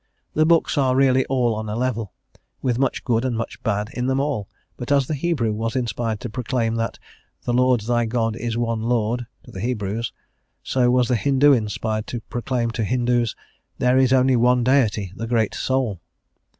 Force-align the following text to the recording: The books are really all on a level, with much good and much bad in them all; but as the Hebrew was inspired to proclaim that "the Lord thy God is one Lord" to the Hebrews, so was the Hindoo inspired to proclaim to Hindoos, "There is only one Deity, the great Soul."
The 0.33 0.47
books 0.47 0.79
are 0.79 0.95
really 0.95 1.25
all 1.27 1.53
on 1.53 1.69
a 1.69 1.75
level, 1.75 2.11
with 2.63 2.79
much 2.79 3.03
good 3.03 3.23
and 3.23 3.37
much 3.37 3.61
bad 3.61 3.91
in 3.93 4.07
them 4.07 4.19
all; 4.19 4.49
but 4.75 4.91
as 4.91 5.05
the 5.05 5.13
Hebrew 5.13 5.53
was 5.53 5.75
inspired 5.75 6.19
to 6.21 6.27
proclaim 6.31 6.73
that 6.77 6.97
"the 7.43 7.53
Lord 7.53 7.81
thy 7.81 8.05
God 8.05 8.35
is 8.35 8.57
one 8.57 8.81
Lord" 8.81 9.27
to 9.43 9.51
the 9.51 9.61
Hebrews, 9.61 10.11
so 10.63 10.89
was 10.89 11.07
the 11.07 11.15
Hindoo 11.15 11.53
inspired 11.53 12.07
to 12.07 12.21
proclaim 12.31 12.71
to 12.71 12.83
Hindoos, 12.83 13.35
"There 13.77 13.99
is 13.99 14.11
only 14.11 14.35
one 14.35 14.63
Deity, 14.63 15.13
the 15.15 15.27
great 15.27 15.53
Soul." 15.53 16.01